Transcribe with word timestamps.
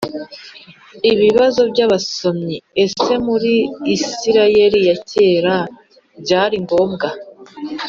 Ibibazo 1.11 1.59
by 1.71 1.79
abasomyi 1.85 2.57
ese 2.83 3.11
muri 3.27 3.53
isirayeli 3.95 4.79
ya 4.87 4.95
kera 5.09 5.55
byari 6.23 6.55
ngombwa 6.65 7.09